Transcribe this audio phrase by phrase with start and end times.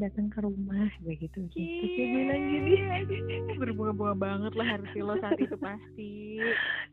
[0.00, 2.74] datang ke rumah begitu gitu terus dia bilang gini
[3.60, 6.40] berbunga-bunga banget lah hati lo saat itu pasti.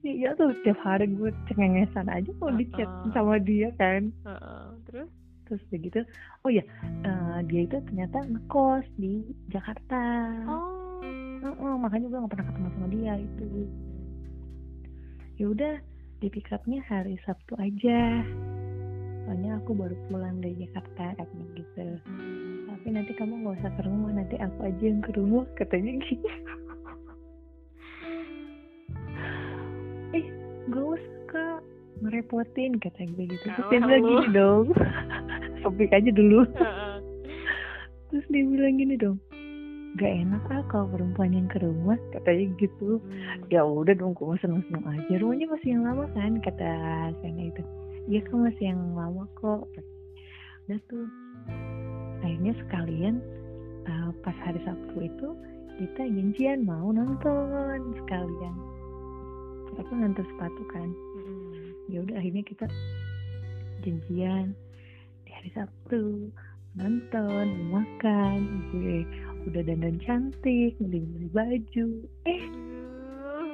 [0.04, 4.12] Iya tuh setiap hari gue cengengesan aja mau di chat sama dia kan.
[4.28, 5.10] Heeh, terus?
[5.48, 6.04] Terus begitu
[6.44, 6.68] oh ya
[7.08, 10.04] eh, dia itu ternyata ngekos di Jakarta.
[10.44, 11.00] Oh.
[11.38, 13.48] Heeh, makanya gue gak pernah ketemu sama dia itu
[15.38, 15.76] ya udah
[16.18, 18.26] di pick upnya hari Sabtu aja
[19.28, 21.86] soalnya aku baru pulang dari Jakarta katanya gitu.
[22.72, 26.28] Tapi nanti kamu gak usah ke rumah nanti aku aja yang ke rumah katanya gitu.
[30.16, 30.26] Eh
[30.72, 31.60] gak usah kak.
[32.08, 33.46] Ngerepotin kata gue gitu.
[33.52, 34.66] Terus dia bilang gini dong.
[35.68, 36.48] topik aja dulu.
[38.08, 39.20] Terus dia bilang gini dong.
[40.00, 43.04] Gak enak ah kalau perempuan yang ke rumah katanya gitu.
[43.04, 43.44] Hmm.
[43.52, 45.20] ya udah dong gue seneng seneng aja.
[45.20, 46.72] Rumahnya masih yang lama kan kata
[47.20, 47.66] Sena itu
[48.08, 49.68] iya kan masih yang lama kok.
[50.68, 51.06] Udah tuh
[52.24, 53.16] akhirnya sekalian
[53.88, 55.30] uh, pas hari Sabtu itu
[55.78, 58.56] kita janjian mau nonton sekalian.
[59.78, 60.90] Aku nganter sepatu kan.
[60.90, 61.76] Mm-mm.
[61.94, 62.66] ya udah akhirnya kita
[63.86, 64.58] janjian
[65.24, 66.34] di hari Sabtu
[66.74, 68.40] nonton makan
[68.74, 69.06] gue
[69.48, 71.88] udah dandan cantik beli beli baju.
[72.26, 72.67] Eh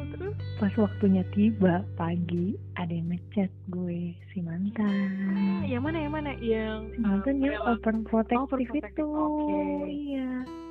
[0.10, 0.36] terus?
[0.56, 5.64] Pas waktunya tiba pagi ada yang ngechat gue si mantan.
[5.64, 6.32] Yang mana yang mana?
[6.38, 9.06] Yang si mantan uh, yang rela- overprotective Overprotective, itu.
[9.08, 9.58] oke.
[9.86, 10.30] iya.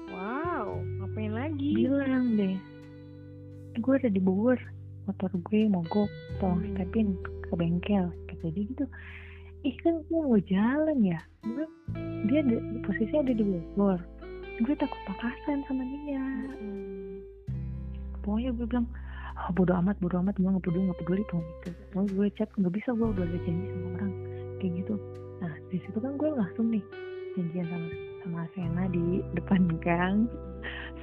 [0.08, 0.66] Wow
[0.98, 1.70] ngapain lagi?
[1.76, 2.56] Bilang deh.
[3.78, 4.60] Gue ada di Bogor
[5.02, 6.06] motor gue mogok
[6.38, 6.72] tolong Hmm.
[6.74, 7.08] stepin
[7.42, 8.84] ke bengkel kata dia gitu.
[9.62, 11.18] Ih kan gue mau jalan ya?
[11.42, 11.66] Gue
[12.26, 13.98] dia ada, posisinya ada di Bogor.
[14.58, 16.22] Gue takut pakasan sama dia.
[16.22, 17.18] Hmm.
[18.20, 18.86] pokoknya gue bilang
[19.36, 21.70] ah bodo amat bodo amat gue nggak peduli nggak peduli tuh gitu.
[21.96, 24.12] Mau gue chat nggak bisa gue udah ada janji sama orang
[24.60, 24.94] kayak gitu.
[25.40, 26.84] Nah di situ kan gue langsung nih
[27.36, 27.88] janjian sama
[28.22, 29.04] sama Sena di
[29.34, 30.30] depan gang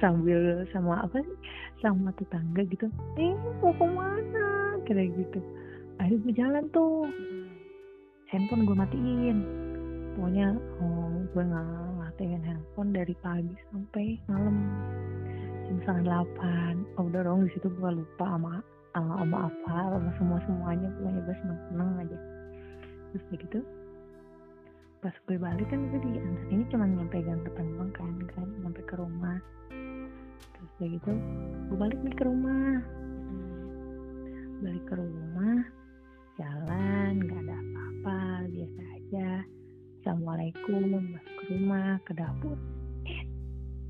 [0.00, 1.36] sambil sama apa sih
[1.84, 2.86] sama tetangga gitu.
[3.20, 4.78] Eh mau ke mana?
[4.88, 5.40] Kayak gitu.
[6.00, 7.04] Akhirnya gue jalan tuh.
[8.30, 9.38] Handphone gue matiin.
[10.16, 11.70] Pokoknya oh, gue nggak
[12.00, 14.56] matiin handphone dari pagi sampai malam
[15.78, 16.74] setengah delapan.
[16.98, 18.58] Oh, udah dong di situ gue lupa sama
[18.90, 22.18] sama, sama apa sama semua semuanya gue seneng seneng aja.
[23.10, 23.58] Terus begitu
[25.00, 26.12] pas gue balik kan gue di
[26.52, 29.38] ini cuma nyampe gang depan doang kan kan nyampe ke rumah.
[30.58, 31.12] Terus begitu
[31.70, 32.82] gue balik nih ke rumah.
[34.60, 35.58] Balik ke rumah
[36.36, 38.18] jalan nggak ada apa-apa
[38.50, 39.30] biasa aja.
[40.00, 40.82] Assalamualaikum
[41.14, 42.56] masuk ke rumah ke dapur.
[42.56, 42.79] eh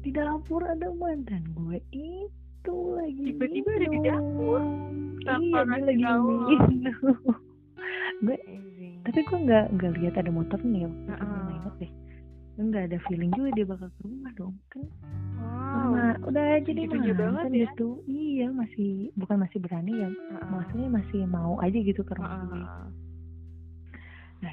[0.01, 4.61] di dapur ada mantan gue itu lagi Tiba-tiba ada di dapur,
[5.21, 6.05] iya dia ngasih lagi
[6.69, 7.17] minum.
[8.25, 8.37] Gue
[9.01, 11.21] tapi gue nggak nggak lihat ada motor nih Heeh.
[11.21, 11.91] uh inget deh
[12.53, 14.85] Gue nggak ada feeling juga dia bakal ke rumah dong kan?
[15.41, 15.89] Wow.
[15.97, 16.85] Nah, udah jadi
[17.17, 17.61] banget mantan ya.
[17.73, 17.89] gitu.
[18.05, 20.09] Iya masih bukan masih berani ya.
[20.13, 20.49] Heeh.
[20.53, 22.69] maksudnya masih mau aja gitu ke rumah gue Heeh.
[22.69, 22.89] nah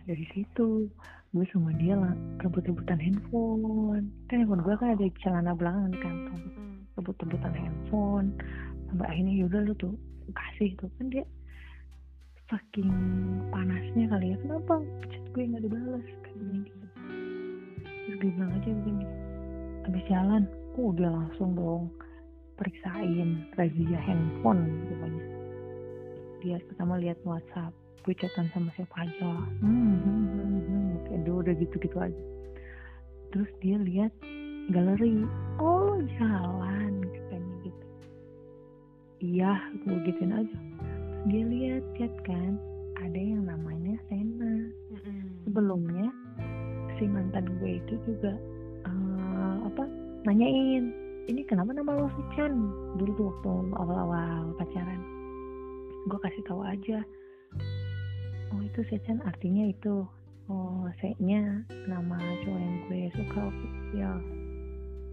[0.07, 0.87] dari situ.
[1.35, 4.07] Gue sama dia lah rebut-rebutan handphone.
[4.31, 6.43] Kan handphone gue kan ada di celana belakang di kantong.
[6.95, 8.27] Rebut-rebutan handphone.
[8.87, 9.93] Sampai akhirnya yaudah lu tuh
[10.31, 11.27] kasih tuh kan dia
[12.47, 12.89] saking
[13.51, 14.37] panasnya kali ya.
[14.39, 14.79] Kenapa?
[15.11, 16.05] Chat gue nggak dibalas.
[16.23, 16.85] Katanya gitu.
[18.07, 19.05] Terus gue bilang aja begini
[19.83, 20.43] habis jalan.
[20.79, 21.91] Oh dia langsung dong
[22.55, 25.25] periksain razia handphone pokoknya.
[26.41, 27.75] Dia pertama lihat WhatsApp
[28.05, 29.31] gue chatan sama siapa aja.
[29.61, 31.23] Hmm, hmm, hmm, hmm.
[31.23, 32.23] dia udah gitu-gitu aja.
[33.33, 34.13] Terus dia lihat
[34.71, 35.23] galeri.
[35.57, 37.85] Oh jalan katanya gitu.
[39.23, 39.51] Iya
[39.85, 40.57] gue gituin aja.
[40.57, 42.55] Terus dia lihat chat kan
[42.97, 44.71] ada yang namanya Sena.
[44.93, 45.43] Mm-mm.
[45.47, 46.11] sebelumnya
[46.97, 48.33] si mantan gue itu juga
[48.83, 49.83] eh, apa
[50.27, 50.91] nanyain
[51.27, 52.55] ini kenapa nama lo Sechan
[52.95, 55.01] dulu tuh waktu awal-awal pacaran.
[56.07, 57.03] Gue kasih tahu aja
[58.53, 60.07] oh itu Sechan artinya itu
[60.47, 63.43] oh C-nya nama cowok yang gue suka
[63.95, 64.11] ya.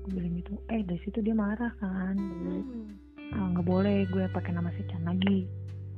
[0.04, 2.14] Gue bilang gitu eh dari situ dia marah kan.
[2.14, 2.60] Dulu
[3.24, 3.40] Mm.
[3.40, 5.48] ah nggak boleh gue pakai nama Sechan lagi.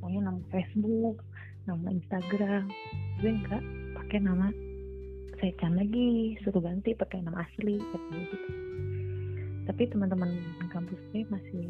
[0.01, 1.21] Pokoknya nama Facebook
[1.67, 2.65] nama Instagram.
[3.21, 3.63] Gue nggak
[4.01, 4.47] pakai nama
[5.37, 8.49] Sechan lagi suruh ganti pakai nama asli katanya gitu.
[9.67, 10.31] Tapi teman-teman
[10.71, 11.67] kampus gue masih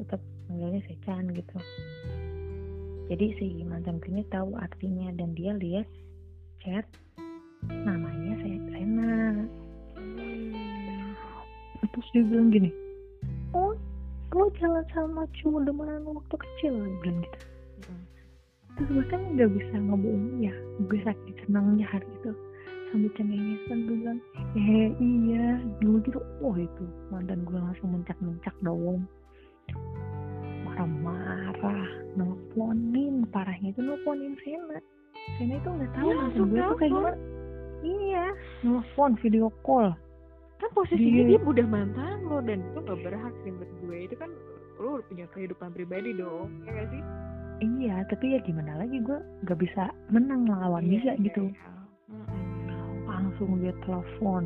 [0.00, 0.18] tetap
[0.48, 1.58] manggilnya Sechan gitu
[3.06, 5.86] jadi si mantan gue ini tahu artinya dan dia lihat
[6.62, 6.86] chat
[7.70, 9.46] namanya Se- Sena.
[9.98, 11.14] Mm.
[11.94, 12.70] terus dia bilang gini
[13.54, 13.74] oh
[14.36, 17.38] lo jalan sama cowok demenan waktu kecil bilang gitu.
[17.88, 18.04] Mm.
[18.76, 20.54] terus gue kan nggak bisa ngebohongin ya
[20.84, 22.32] gue sakit senangnya hari itu.
[22.92, 24.20] Sambil cengengesan gue bilang
[24.54, 26.20] eh iya dulu gitu.
[26.44, 29.08] Wah itu mantan gue langsung mencak-mencak dong
[30.84, 34.76] marah-marah nelfonin parahnya itu nelfonin Sena
[35.38, 37.16] Sena itu nggak tahu Iya, mantan gue tuh kayak gimana.
[37.80, 38.24] Iya
[38.62, 39.88] nelfon video call.
[40.56, 43.96] Kan posisinya Dia- dia udah mantan lo dan itu gak berhak sih menurut gue.
[44.04, 44.30] Itu kan
[44.76, 47.02] lo udah punya kehidupan pribadi dong ya gak sih?
[47.56, 51.48] Iya tapi ya gimana lagi gue nggak bisa menang lawan dia Iya, gitu.
[51.48, 51.68] iya.
[53.06, 54.44] Langsung dia telepon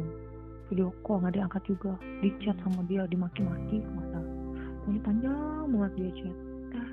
[0.68, 1.92] video call nggak diangkat juga
[2.22, 3.82] di chat sama dia dimaki-maki
[4.90, 5.38] pokoknya panjang
[5.70, 6.36] banget dia chat.
[6.74, 6.90] Ah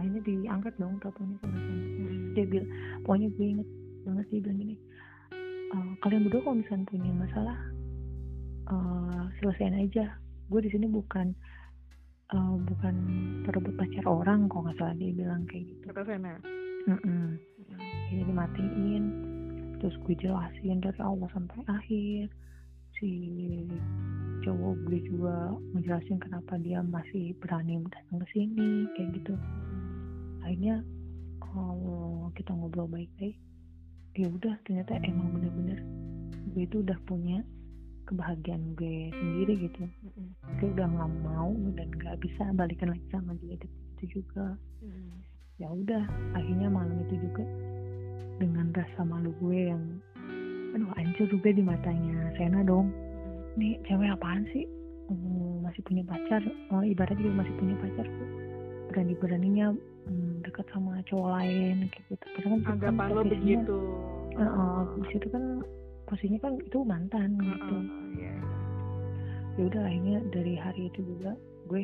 [0.00, 2.32] akhirnya diangkat dong teleponnya sama saya Mm.
[2.32, 2.68] dia bilang
[3.04, 3.68] pokoknya gue inget
[4.04, 4.76] banget dia bilang gini
[5.66, 7.58] "Eh, kalian berdua kalau misalnya punya masalah
[8.66, 10.16] eh selesaiin aja.
[10.48, 11.36] Gue di sini bukan
[12.32, 12.94] eh, bukan
[13.44, 15.92] perebut pacar orang kok nggak salah dia bilang kayak gitu.
[15.92, 16.34] Kata Sena
[16.88, 17.36] Mm-mm.
[18.08, 19.04] jadi dimatiin.
[19.76, 22.32] Terus gue jelasin dari awal sampai akhir
[22.96, 23.12] si
[24.46, 29.34] cowok gue juga menjelasin kenapa dia masih berani datang ke sini kayak gitu.
[30.46, 30.86] Akhirnya
[31.42, 33.34] kalau kita ngobrol baik-baik
[34.14, 35.82] ya udah ternyata emang bener-bener
[36.54, 37.42] gue itu udah punya
[38.06, 39.82] kebahagiaan gue sendiri gitu.
[40.62, 44.54] Gue udah nggak mau dan nggak bisa balikan lagi sama dia itu juga.
[44.86, 45.24] Mm-mm.
[45.56, 46.04] ya udah
[46.36, 47.40] akhirnya malam itu juga
[48.36, 49.82] dengan rasa malu gue yang
[50.76, 52.92] aduh hancur juga di matanya Sena dong
[53.56, 54.64] nih cewek apaan sih?
[55.06, 56.42] Hmm, masih punya pacar.
[56.70, 58.06] Oh, ibaratnya juga masih punya pacar
[58.90, 59.66] berani beraninya
[60.46, 62.26] dekat sama cowok lain kayak gitu.
[62.38, 63.78] Padahal kan kan anggapan lo begitu.
[64.36, 65.44] Heeh, di situ kan
[66.06, 67.76] posisinya kan itu mantan gitu.
[67.76, 68.34] Heeh, iya.
[69.58, 71.34] ya udah akhirnya dari hari itu juga
[71.66, 71.82] gue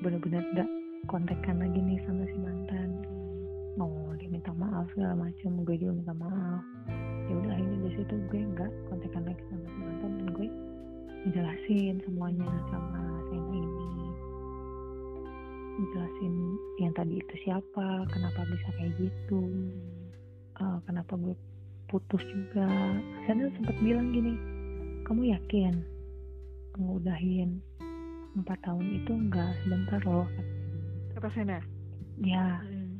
[0.00, 0.68] bener-bener gak
[1.12, 2.90] kontekan lagi nih sama si mantan.
[3.76, 6.64] Oh dia minta maaf segala macam gue juga minta maaf.
[7.28, 10.48] Ya udah akhirnya dari situ gue nggak kontekan lagi sama si mantan dan gue
[11.26, 13.62] ngejelasin semuanya sama Sena ini.
[15.76, 16.34] Ngejelasin
[16.78, 19.42] yang tadi itu siapa kenapa bisa kayak gitu
[20.56, 21.34] eh, kenapa gue
[21.90, 22.70] putus juga.
[23.26, 24.38] Sena sempat bilang gini
[25.02, 25.74] kamu yakin
[26.78, 27.58] ngudahin
[28.38, 30.28] empat tahun itu nggak sebentar loh?
[31.18, 31.58] Kata Sena
[32.22, 32.96] ya Mm.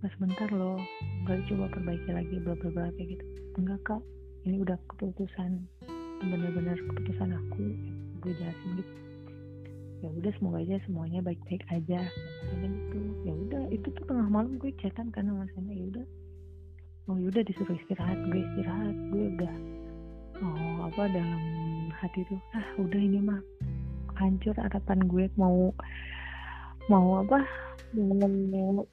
[0.00, 0.78] nggak sebentar loh
[1.26, 3.24] nggak coba perbaiki lagi bla bla bla kayak gitu.
[3.58, 4.02] Enggak kak.
[4.44, 5.64] Ini udah keputusan
[6.24, 7.23] bener-bener keputusan
[8.24, 9.04] gue jelasin gitu
[10.04, 12.04] ya udah semoga aja semuanya baik-baik aja.
[12.52, 16.06] Katanya gitu ya udah itu tuh tengah malam gue chatan karena mas Sena ya udah.
[17.08, 19.54] Oh ya udah disuruh istirahat gue istirahat gue udah.
[20.44, 21.42] Oh apa dalam
[21.96, 23.40] hati tuh ah udah ini mah
[24.20, 25.72] hancur harapan gue mau
[26.92, 27.40] mau apa
[27.96, 28.84] mau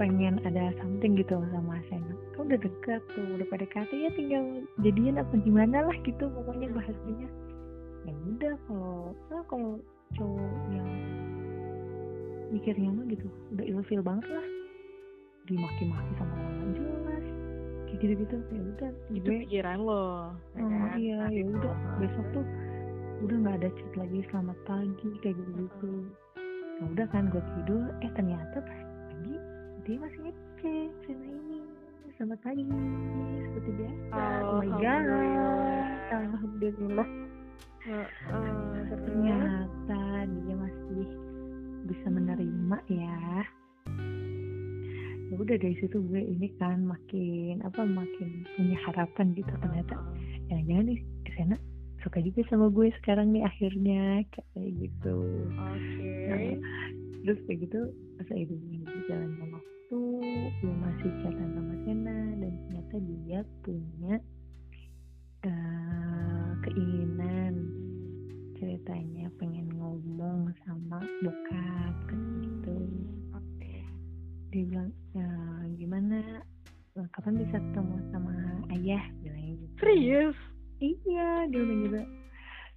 [0.00, 2.16] pengen ada something gitu sama Sena.
[2.32, 6.72] Kan udah dekat tuh udah pada kata ya tinggal jadian apa gimana lah gitu pokoknya
[6.72, 7.28] bahasanya
[8.04, 9.72] ya udah kalau nah kalau
[10.14, 10.88] cowok yang
[12.48, 14.46] mikirnya mah gitu udah ilfil banget lah.
[15.44, 17.24] Dimaki-maki sama orang jelas
[17.88, 20.04] kayak gitu gitu ya udah itu gue pikiran lo
[20.52, 20.96] ya Oh, kan?
[21.00, 21.76] iya ya udah.
[21.98, 22.44] Besok tuh
[23.18, 25.92] udah nggak ada chat lagi selamat pagi kayak gitu gitu
[26.78, 27.84] ya udah kan gue tidur.
[28.00, 29.34] Eh ternyata pas pagi
[29.84, 31.60] dia masih ngecek sama ini.
[32.16, 32.62] Selamat pagi
[33.46, 34.20] seperti biasa.
[34.42, 35.04] Oh my god.
[36.08, 37.08] Alhamdulillah.
[38.88, 41.06] Ternyata dia masih
[41.88, 43.20] bisa menerima ya.
[45.28, 49.96] Ya udah dari situ gue ini kan makin apa makin punya harapan gitu ternyata.
[50.48, 51.00] Jangan-jangan nih
[51.36, 51.56] Sena
[52.04, 55.16] suka juga sama gue sekarang nih akhirnya kayak gitu.
[55.56, 56.12] Oke.
[56.28, 56.56] Nah,
[57.24, 57.80] terus kayak gitu
[58.38, 58.54] itu
[58.84, 59.98] berjalannya waktu
[60.60, 64.14] gue masih chatan sama Sena dan ternyata dia punya
[68.88, 72.76] ceritanya pengen ngomong sama bokap kan gitu.
[74.48, 76.40] Dia bilang "Eh, gimana?
[76.96, 78.32] Eh, kapan bisa ketemu sama
[78.72, 79.04] ayah?
[79.20, 79.76] Bilang gitu.
[79.76, 80.38] Serius?
[80.80, 82.00] iya dia bilang gitu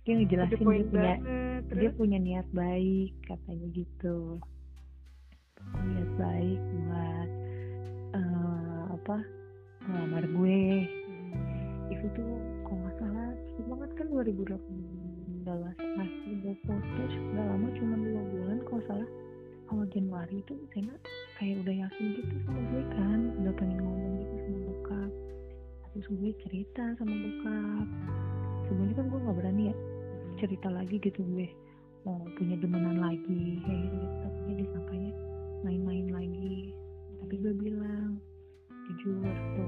[0.03, 1.19] dia ngejelasin dia punya banget.
[1.23, 1.95] dia Terus?
[1.95, 4.17] punya niat baik katanya gitu.
[5.79, 7.29] Niat baik buat
[8.19, 9.17] eh, apa
[9.87, 10.63] ngelamar gue.
[11.87, 12.35] Itu tuh
[12.67, 13.31] kalau nggak salah
[13.63, 15.00] banget kan 2018
[15.51, 19.10] akhir udah putus nggak lama cuma dua bulan kalau salah.
[19.72, 20.96] Awal Januari itu Sena
[21.39, 23.20] kayak udah yakin gitu sama gue kan.
[23.39, 25.12] Udah pengen ngomong gitu sama bokap.
[25.91, 27.88] Terus gue cerita sama bokap.
[28.67, 29.75] Sebelumnya kan gue nggak berani ya
[30.43, 31.48] cerita lagi gitu gue.
[32.03, 33.98] Mau punya demenan lagi kayak gitu.
[34.27, 35.12] Takutnya disangkanya
[35.63, 36.75] main-main lagi.
[37.24, 38.20] Tapi gue bilang
[38.91, 39.63] jujur waktu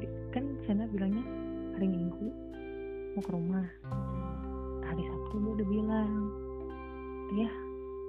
[0.00, 1.24] di- kan Sena bilangnya
[1.76, 2.28] hari Minggu
[3.12, 3.66] mau ke rumah
[5.00, 6.12] hari Sabtu gue udah bilang
[7.32, 7.48] ya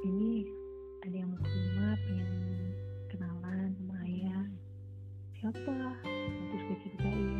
[0.03, 0.43] ini
[1.07, 1.95] ada yang mau ke rumah
[3.07, 4.43] kenalan sama ayah.
[5.39, 5.77] Siapa?
[6.03, 7.31] Terus gue ceritain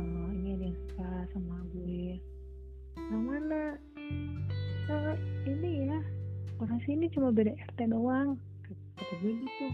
[0.00, 2.16] "Eh, ini ada yang suka sama gue.
[2.96, 3.62] Yang mana?
[4.88, 5.16] "Eh,
[5.52, 6.00] ini ya
[6.56, 8.40] orang sini cuma beda RT doang.
[8.96, 9.66] Kata gue gitu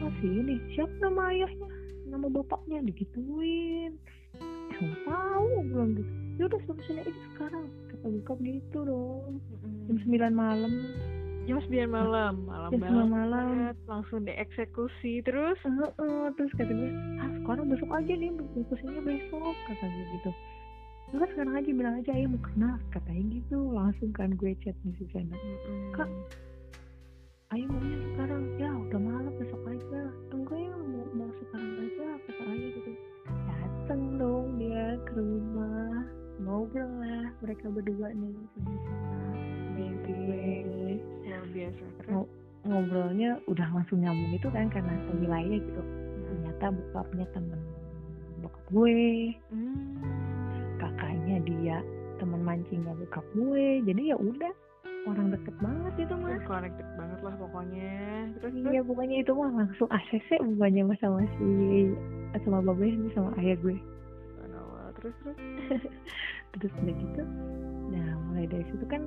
[0.00, 1.68] masih ini siapa nama ayahnya?
[2.08, 2.80] Nama bapaknya?
[2.88, 4.00] Digituin.
[4.80, 7.64] Nggak tahu belum gitu yaudah sini aja sekarang
[8.08, 9.42] bokap gitu dong.
[9.90, 10.72] Jam 9 malam.
[11.46, 12.34] Jam 9 malam.
[12.46, 13.06] Malam jam 9 banget.
[13.10, 13.46] malam.
[13.86, 15.22] Langsung dieksekusi.
[15.22, 15.58] Terus?
[15.62, 16.90] Heeh, terus kata gue
[17.22, 20.30] ah sekarang besok aja nih diskusinya besok kata gue gitu.
[21.14, 23.58] Lu kan sekarang aja bilang aja ayo mau kenal katanya gitu.
[23.70, 25.38] Langsung kan gue chat nih si Sena
[25.94, 26.10] Kak,
[27.54, 28.42] ayo maunya sekarang.
[28.58, 30.02] Ya udah malam besok aja.
[30.34, 32.92] Enggak ya mau, mau sekarang aja kata ayah gitu.
[33.46, 36.10] Dateng dong dia ke rumah
[36.42, 37.05] ngobrol
[37.46, 38.74] mereka berdua nih Sena
[39.78, 40.98] Baby.
[41.22, 42.10] luar biasa terus.
[42.10, 42.30] Ngo-
[42.66, 45.82] ngobrolnya udah langsung nyambung itu kan karena wilayah gitu.
[46.26, 47.60] Ternyata bokapnya temen
[48.42, 48.98] bokap gue.
[49.54, 49.94] Hmm.
[50.76, 51.78] kakaknya dia
[52.18, 53.66] teman mancingnya bokap gue.
[53.86, 54.52] Jadi ya udah
[55.06, 56.42] orang deket banget itu mas.
[56.50, 57.94] connected banget lah pokoknya.
[58.42, 61.46] Terus iya bukannya itu mah langsung ACC bukannya mas sama si
[62.42, 63.78] sama babe sama ayah gue.
[64.96, 65.38] Terus terus
[66.60, 67.22] terus udah gitu
[67.92, 69.02] nah mulai dari situ kan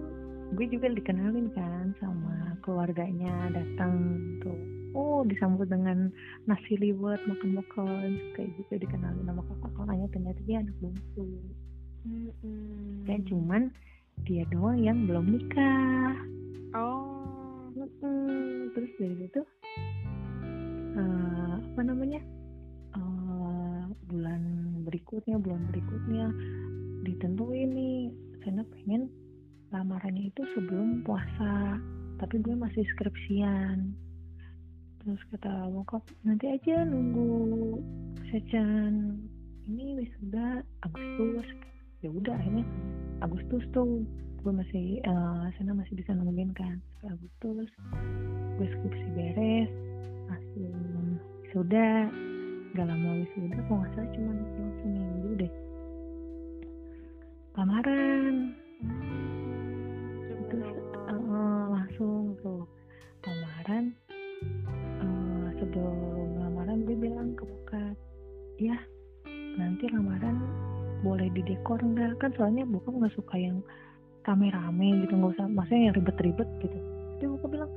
[0.58, 3.94] gue juga dikenalin kan sama keluarganya datang
[4.42, 4.58] tuh
[4.98, 6.10] oh disambut dengan
[6.50, 11.28] nasi liwet makan makan kayak gitu dikenalin sama kakak kakaknya ternyata dia anak bungsu
[12.08, 13.06] Mm-mm.
[13.06, 13.62] dan cuman
[14.26, 16.16] dia doang yang belum nikah
[16.74, 18.74] oh Mm-mm.
[18.74, 19.42] terus dari situ
[20.98, 22.22] eh, apa namanya
[22.98, 24.42] eh, bulan
[24.90, 26.26] berikutnya bulan berikutnya
[27.14, 28.02] ditentuin nih.
[28.46, 29.12] Sena pengen
[29.74, 31.78] lamarannya itu sebelum puasa
[32.20, 33.96] tapi gue masih skripsian.
[35.00, 37.80] Terus kata bokap nanti aja nunggu
[38.30, 39.24] sejan.
[39.70, 41.48] Ini wisuda Agustus.
[42.04, 42.66] Ya udah akhirnya
[43.24, 44.04] Agustus tuh
[44.40, 46.80] gue masih eh, sana masih bisa nungguin kan.
[47.08, 47.68] Agustus
[48.60, 49.72] gue skripsi beres
[50.28, 50.68] masih
[51.48, 52.12] wisuda
[52.76, 54.32] gak lama wisuda kok nggak cuma
[54.84, 55.52] seminggu deh
[57.58, 58.54] lamaran
[60.50, 60.70] terus
[61.10, 62.66] eh, langsung tuh.
[63.26, 63.94] Lamaran
[65.02, 67.96] eh, sebelum lamaran gue bilang ke bokap
[68.58, 68.78] ya
[69.58, 70.38] nanti lamaran
[71.02, 72.18] boleh didekor enggak?
[72.22, 73.62] Kan soalnya bokap nggak suka yang
[74.28, 76.78] rame-rame gitu nggak usah maksudnya yang ribet-ribet gitu.
[77.18, 77.72] Jadi bokap bilang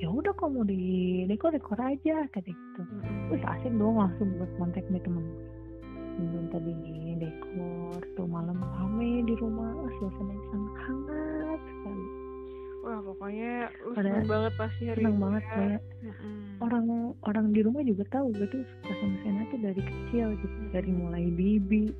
[0.00, 0.80] ya udah kok mau di
[1.28, 2.80] dekor dekor aja kata gitu.
[3.28, 5.24] Wih asik dong langsung buat kontak nih temen.
[5.24, 5.59] gue
[6.28, 6.74] minta di
[7.20, 12.06] dekor tuh malam rame di rumah suasana yang sangat hangat sekali
[12.80, 13.52] wah pokoknya
[13.84, 15.52] lu seneng banget pasti hari seneng banget ya.
[15.52, 16.36] kayak Mm-mm.
[16.64, 16.86] orang
[17.28, 20.90] orang di rumah juga tahu gue tuh suka sama Sena tuh dari kecil gitu dari
[20.90, 21.92] mulai bibi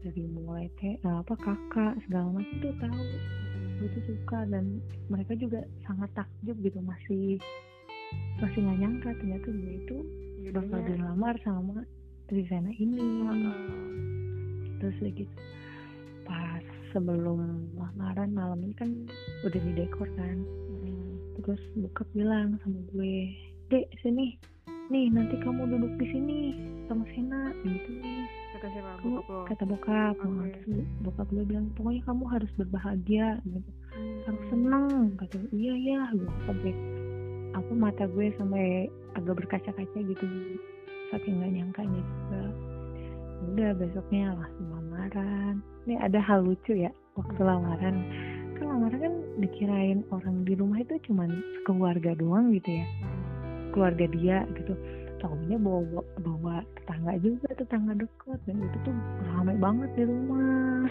[0.00, 3.04] dari mulai teh apa kakak segala macam tuh tahu
[3.74, 4.80] gue tuh suka dan
[5.12, 7.36] mereka juga sangat takjub gitu masih
[8.40, 9.96] masih nggak nyangka ternyata gue itu
[10.52, 11.84] bakal dilamar sama
[12.28, 13.24] si Sena ini.
[14.80, 15.36] Terus udah gitu
[16.24, 16.64] pas
[16.96, 18.90] sebelum lamaran malam ini kan
[19.44, 20.40] udah di dekor kan
[21.44, 23.28] terus bokap bilang sama gue
[23.68, 24.40] dek sini.
[24.88, 26.38] Nih nanti kamu duduk di sini
[26.88, 27.52] sama Sena.
[27.64, 28.24] Gitu nih.
[28.56, 28.90] Kata siapa?
[29.00, 29.40] Kamu bokap lo?
[29.48, 30.14] kata bokap.
[30.24, 33.28] Nah, terus bokap gue bilang pokoknya kamu harus berbahagia.
[33.44, 33.70] Gitu.
[33.92, 34.86] Mm, harus seneng.
[35.20, 36.72] Kata iya ya gue sampai
[37.52, 40.24] apa mata gue sampai agak berkaca-kaca gitu
[41.14, 42.42] saking nggak nyangkanya juga.
[43.54, 45.54] Udah besoknya langsung lamaran.
[45.86, 47.96] Ini ada hal lucu ya waktu lamaran.
[48.58, 51.30] Kan lamaran kan dikirain orang di rumah itu cuman
[51.62, 52.86] keluarga doang gitu ya.
[53.70, 54.74] Keluarga dia gitu.
[55.22, 58.96] Tahunya bawa bawa, bawa tetangga juga tetangga dekat dan itu tuh
[59.30, 60.90] ramai banget di rumah.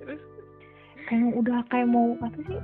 [0.00, 0.22] Terus
[1.10, 2.58] kayak udah kayak mau apa sih?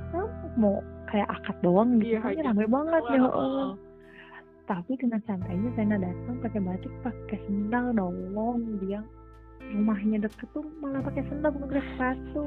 [0.55, 0.79] Mau
[1.11, 2.17] kayak akad doang gitu.
[2.23, 3.71] Iya, ramai banget ya oh, Allah.
[4.69, 9.01] Tapi dengan santainya saya datang pakai batik pakai sendal dong dia
[9.73, 12.45] rumahnya deket tuh malah pakai sendal bukan pakai sepatu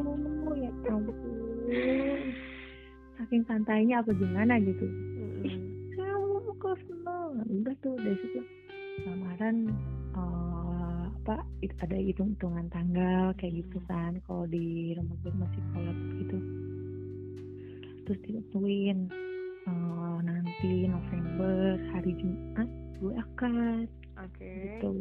[0.53, 2.21] ya ampun.
[3.17, 4.85] Saking santainya apa gimana gitu.
[4.85, 5.53] Mm-mm.
[5.97, 7.25] saya mau pakai sendal?
[7.37, 8.41] Nah, udah tuh dari situ
[9.05, 9.55] lamaran
[10.13, 13.89] eh, apa it- ada hitung hitungan tanggal kayak gitu Hmm.
[13.89, 16.37] kan kalau di rumah gue masih kolot gitu.
[18.05, 18.97] Terus ditentuin
[19.67, 22.69] eh, nanti November hari Jumat
[23.01, 23.87] gue akad.
[24.21, 24.45] Oke.
[24.45, 24.93] gitu.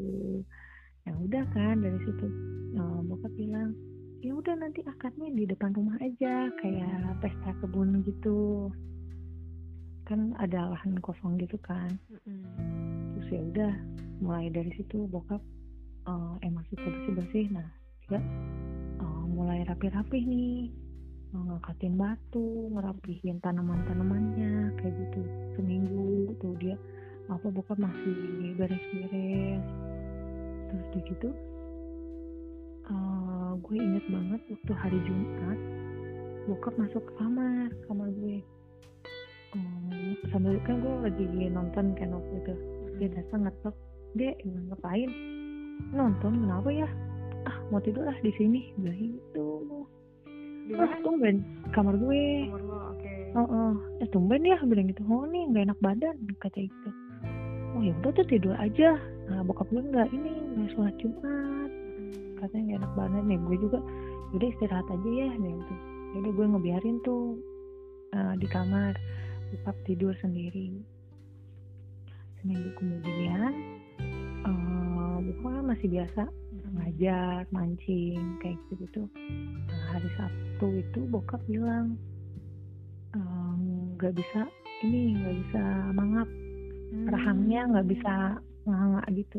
[1.05, 2.27] Ya udah kan dari situ
[2.77, 3.77] eh, bokap bilang
[4.21, 8.69] ya udah nanti akadnya di depan rumah aja kayak pesta kebun gitu.
[10.09, 11.97] Kan ada lahan kosong gitu kan.
[12.11, 12.45] Mm-mm.
[13.17, 13.73] terus ya udah
[14.21, 15.41] mulai dari situ bokap
[16.09, 17.69] eh, emang suka bersih bersih nah
[18.09, 18.21] dia
[19.01, 20.69] eh, mulai rapi-rapi nih.
[20.73, 20.90] eh,
[21.31, 25.23] ngangkatin batu ngerapihin tanaman tanamannya kayak gitu.
[25.55, 26.75] Seminggu tuh dia
[27.31, 29.63] apa bokap masih beres-beres.
[30.71, 31.31] Terus di gitu
[32.91, 35.59] eh, gue inget banget waktu hari Jumat
[36.49, 38.39] bokap masuk ke kamar kamar gue.
[39.51, 42.55] Eh, sambil kan gue lagi nonton kan waktu itu.
[42.99, 43.77] Dia datang ngetok.
[44.19, 45.11] Dia emang ngapain?
[45.95, 46.89] Nonton kenapa ya?
[47.47, 48.75] Ah mau tidur lah di sini.
[48.79, 49.60] Bilang gitu
[50.71, 51.03] Di ah mana?
[51.03, 51.37] tumben
[51.75, 52.47] kamar gue?
[52.47, 53.13] Nomor lo, oke.
[53.35, 53.71] oh, oh.
[53.99, 55.03] eh tumben ya bilang gitu.
[55.11, 56.91] Oh nih nggak enak badan kata gitu
[57.81, 59.01] oh ya udah tuh tidur aja.
[59.33, 61.71] Nah bokap gue nggak ini nggak sholat jumat.
[61.73, 62.37] Mm-mm.
[62.37, 63.23] katanya nggak enak badan.
[63.25, 63.79] Nih gue juga
[64.37, 65.75] udah istirahat aja ya nih gitu.
[66.19, 67.41] Jadi gue ngebiarin tuh
[68.13, 68.95] eh, di kamar.
[69.51, 70.77] Bokap tidur sendiri.
[72.39, 73.53] Seminggu kemudian
[74.45, 76.29] eh bokap masih biasa.
[76.29, 76.77] Mm-mm.
[76.77, 79.03] ngajar mancing kayak gitu gitu
[79.71, 81.99] nah, hari Sabtu itu bokap bilang
[83.15, 84.47] "Em, nggak bisa
[84.87, 86.29] ini nggak bisa mangap.
[86.91, 87.07] Hmm.
[87.07, 88.15] rahangnya nggak bisa
[88.67, 89.39] nganga gitu.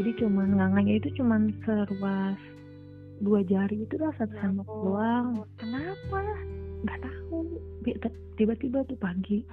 [0.00, 2.40] Jadi cuman nganganya itu cuman seruas
[3.20, 5.44] dua jari itu lah satu Ya sendok doang.
[5.60, 6.20] Kenapa?
[6.88, 7.60] Nggak tahu.
[8.40, 9.44] Tiba-tiba tuh pagi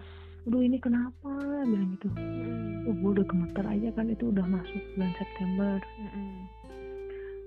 [0.42, 1.30] aduh ini kenapa?
[1.68, 2.10] Bilang gitu.
[2.18, 2.90] Mm-mm.
[2.90, 5.78] oh, gue udah gemeter aja kan itu udah masuk bulan September.
[6.02, 6.32] Mm-mm.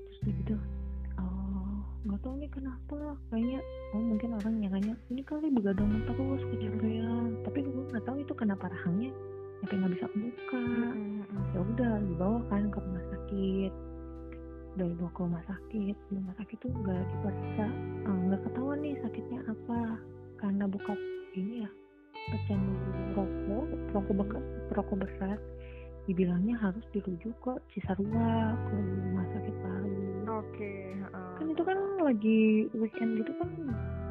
[0.07, 0.55] terus gitu
[2.65, 3.61] kenapa kayaknya
[3.93, 8.73] oh mungkin orang nyangkanya ini kali begadang terus kecapean tapi gue nggak tahu itu kenapa
[8.73, 9.13] rahangnya
[9.61, 11.45] sampai nggak bisa kebuka Mm-mm.
[11.53, 13.73] ya udah dibawa kan ke rumah sakit.
[14.75, 15.97] Udah dibawa ke rumah sakit.
[15.97, 17.67] Di rumah sakit tuh nggak diperiksa
[18.05, 19.81] eh, nggak ketahuan nih sakitnya apa.
[20.41, 21.01] Karena bokap
[21.37, 21.71] ini ya
[22.33, 22.73] pecandu
[23.17, 25.37] rokok rokok bekas rokok besar.
[26.05, 29.97] Dibilangnya harus dirujuk ke Cisarua ke rumah sakit Palu
[30.29, 30.73] Oke.
[31.01, 31.24] heeh.
[31.45, 32.41] Kan itu kan lagi
[32.73, 33.49] weekend gitu kan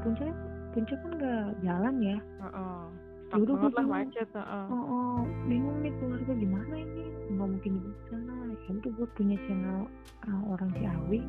[0.02, 0.30] puncak
[0.72, 2.84] puncak kan nggak jalan ya Heeh.
[3.26, 4.30] Ya Stuck udah, banget gua lah macet.
[4.30, 4.66] heeh.
[4.70, 5.18] oh, oh
[5.50, 8.16] bingung nih keluarga gimana ini nggak mungkin bisa
[8.54, 9.80] ya udah gue punya channel
[10.24, 11.20] uh, orang Ciawi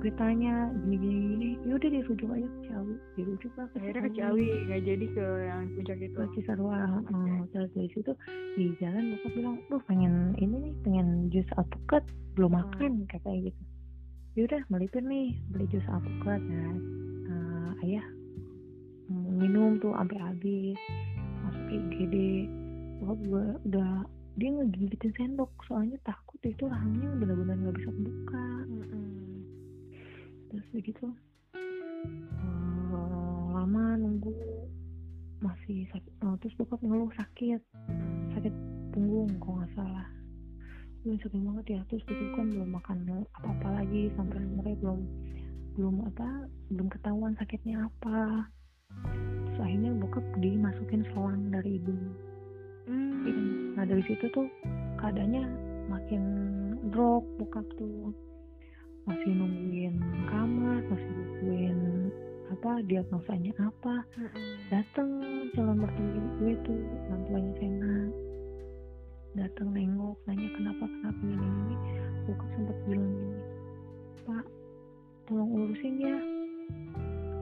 [0.00, 4.10] gue tanya gini gini gini yaudah dirujuk aja ke Ciawi dirujuk lah ke Akhirnya ke
[4.12, 6.12] Ciawi nggak jadi ke yang puncak itu.
[6.14, 7.12] ke Cisarua Oke.
[7.16, 8.12] oh, terus dari situ
[8.54, 12.60] di jalan bokap bilang lu pengen ini nih pengen jus alpukat belum Hmm.
[12.60, 13.60] makan katanya gitu
[14.38, 16.74] yaudah melipir nih beli jus alpukat nah
[17.26, 18.06] eh, ayah
[19.10, 20.78] mm, minum tuh sampai habis
[21.42, 22.46] masuk IGD
[23.02, 23.92] bokap gue udah
[24.38, 27.90] dia ngegigitin sendok soalnya takut itu rahangnya benar-benar nggak bisa
[28.70, 29.42] Mm-mm.
[30.54, 31.06] terus begitu
[31.58, 34.30] eh, lama nunggu
[35.42, 37.60] masih sakit oh, terus bokap ngeluh sakit
[38.38, 38.54] sakit
[38.94, 40.06] punggung kalau nggak salah
[41.00, 42.98] gue sakit banget ya terus gitu kan belum makan
[43.40, 45.00] apa-apa lagi sampai sebenarnya belum
[45.80, 46.28] belum apa
[46.68, 48.44] belum ketahuan sakitnya apa.
[49.48, 52.04] Terus akhirnya bokap dimasukin selang dari hidung
[52.90, 53.78] Mm.
[53.78, 54.48] nah dari situ tuh
[54.98, 55.46] keadaannya
[55.86, 56.22] makin
[56.90, 58.10] drop bokap tuh.
[59.06, 59.94] Masih nungguin
[60.26, 61.78] kamar masih nungguin
[62.50, 64.02] apa diagnosanya apa.
[64.18, 64.48] Mm-mm.
[64.74, 65.08] datang
[65.54, 67.94] calon mertua gue tuh orang tuanya Sena
[69.38, 71.76] datang nengok nanya kenapa kenapa ini ini
[72.26, 73.38] bokap sempat bilang gini
[74.26, 74.44] pak
[75.30, 76.16] tolong urusin ya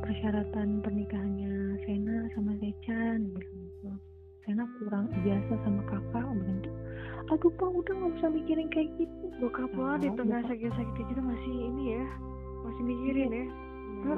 [0.09, 3.88] persyaratan pernikahannya Sena sama Sechan bilang gitu.
[4.44, 6.70] Sena kurang ijazah sama kakak bilang gitu.
[7.29, 9.24] Aduh pak udah nggak usah mikirin kayak gitu.
[9.37, 12.05] Bokap lo di Ah, tengah sakit-sakit gitu masih ini ya,
[12.64, 13.46] masih mikirin ya.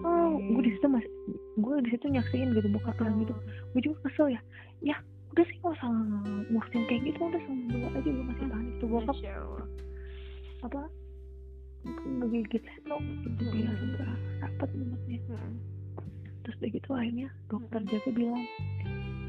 [0.04, 1.10] Oh, gue di situ masih
[1.58, 3.34] gue di situ nyaksiin gitu bokap bilang gitu.
[3.74, 4.40] Gue juga kesel ya.
[4.86, 4.96] Ya
[5.30, 5.88] udah sih nggak usah
[6.48, 9.66] ngurusin kayak gitu udah sama dulu aja gue masih panik tuh bokap Masya Allah.
[10.60, 10.80] apa
[12.20, 13.52] ngegigit sendok gitu Hmm.
[13.52, 15.54] biar enggak rapet mulutnya Mm.
[16.40, 18.44] terus begitu akhirnya dokter jaga bilang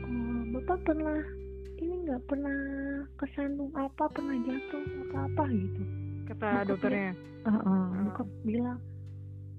[0.03, 1.19] oh, bapak pernah
[1.77, 2.57] ini nggak pernah
[3.15, 5.81] kesandung apa pernah jatuh apa apa gitu
[6.23, 7.11] Kata Bokap dokternya.
[7.41, 8.05] Ah, Hmm.
[8.05, 8.79] bokap bilang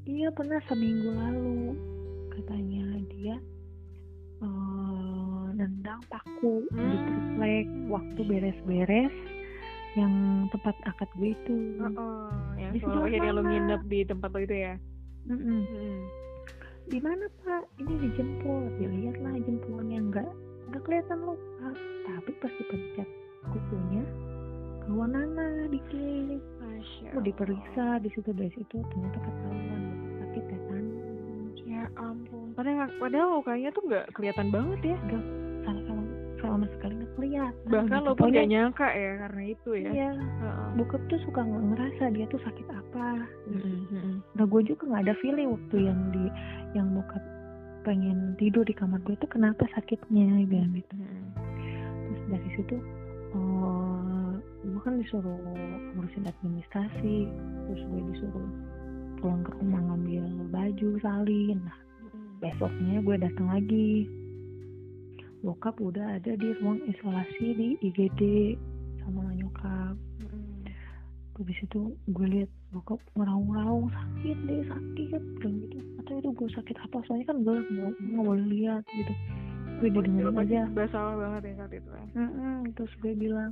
[0.04, 1.56] iya pernah seminggu lalu
[2.30, 3.36] katanya dia
[4.38, 5.21] eh,
[5.62, 7.02] nendang paku di Hmm.
[7.06, 9.14] triplek waktu beres-beres
[9.92, 10.12] yang
[10.48, 11.56] tempat akad gue itu
[11.94, 14.74] Oh, yang Di selalu akhirnya lo nginep di tempat lo itu ya.
[15.22, 15.62] Mm-mm.
[15.62, 16.00] Mm.
[16.82, 20.30] di mana pak ini dijemput dilihatlah jempolnya nggak
[20.66, 21.70] nggak kelihatan luka
[22.02, 23.08] tapi pas dipencet
[23.46, 24.02] kukunya
[24.82, 26.42] keluar nana dikit
[27.14, 29.82] oh diperiksa di situ dari situ ternyata ketahuan
[30.18, 32.50] sakit tetanus Ya ampun.
[32.58, 34.98] Padahal, padahal lukanya tuh nggak kelihatan banget ya.
[35.64, 36.02] Sama sama
[36.42, 38.06] sama sekali nggak kelihatan Bahkan gitu.
[38.10, 39.90] lo pun gak nyangka ya karena itu ya.
[39.94, 40.66] iya Heeh.
[40.74, 43.06] bokap tuh suka nggak ngerasa dia tuh sakit apa
[43.46, 44.10] mm-mm.
[44.34, 46.24] nah gue juga nggak ada feeling waktu yang di
[46.74, 47.22] yang bokap
[47.86, 51.24] pengen tidur di kamar gue itu kenapa sakitnya gitu Mm-mm.
[52.10, 52.76] terus dari situ
[54.62, 55.38] gue kan disuruh
[55.94, 57.26] ngurusin administrasi
[57.66, 58.48] terus gue disuruh
[59.22, 61.78] pulang ke rumah ngambil baju salin nah
[62.42, 64.10] besoknya gue datang lagi
[65.42, 68.54] bokap udah ada di ruang isolasi di IGD
[69.02, 69.98] sama nyokap.
[71.32, 75.76] Habis itu gue lihat bokap ngeraung-ngeraung sakit deh sakit bilang gitu.
[75.98, 77.02] Atau itu gue sakit apa?
[77.10, 79.12] Soalnya kan gue nggak boleh lihat gitu.
[79.82, 80.62] Gue didengerin aja.
[80.94, 82.04] salah banget ya saat itu ya.
[82.14, 83.50] Mm-mm, terus gue bilang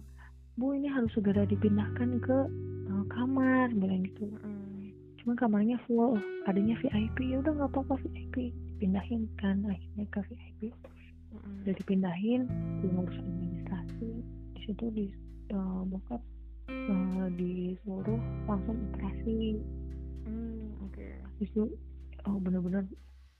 [0.54, 2.38] bu ini harus segera dipindahkan ke
[2.86, 4.30] eh, kamar bilang gitu.
[4.30, 4.68] Mm-mm.
[5.20, 6.16] cuma kamarnya full
[6.48, 10.72] adanya VIP ya udah nggak apa-apa VIP pindahin kan akhirnya ke VIP.
[11.62, 12.46] Udah dipindahin
[12.80, 14.10] gue ngurus administrasi.
[14.56, 15.06] Di situ di
[15.50, 16.22] eh, bokap
[16.70, 19.60] eh, disuruh langsung operasi.
[20.28, 21.08] Mm, Oke.
[21.40, 21.72] itu
[22.28, 22.84] oh bener-bener